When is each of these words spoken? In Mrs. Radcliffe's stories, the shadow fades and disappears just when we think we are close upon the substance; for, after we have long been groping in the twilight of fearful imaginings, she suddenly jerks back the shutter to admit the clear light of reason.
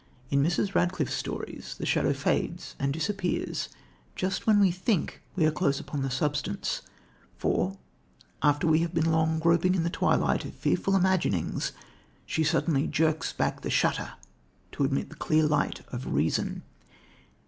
In 0.31 0.41
Mrs. 0.41 0.73
Radcliffe's 0.73 1.13
stories, 1.13 1.75
the 1.77 1.85
shadow 1.85 2.11
fades 2.11 2.75
and 2.79 2.91
disappears 2.91 3.69
just 4.15 4.47
when 4.47 4.59
we 4.59 4.71
think 4.71 5.21
we 5.35 5.45
are 5.45 5.51
close 5.51 5.79
upon 5.79 6.01
the 6.01 6.09
substance; 6.09 6.81
for, 7.37 7.77
after 8.41 8.65
we 8.65 8.79
have 8.79 8.95
long 8.95 9.33
been 9.33 9.39
groping 9.39 9.75
in 9.75 9.83
the 9.83 9.91
twilight 9.91 10.43
of 10.43 10.55
fearful 10.55 10.95
imaginings, 10.95 11.73
she 12.25 12.43
suddenly 12.43 12.87
jerks 12.87 13.31
back 13.31 13.61
the 13.61 13.69
shutter 13.69 14.13
to 14.71 14.83
admit 14.85 15.09
the 15.09 15.15
clear 15.21 15.43
light 15.43 15.81
of 15.89 16.11
reason. 16.11 16.63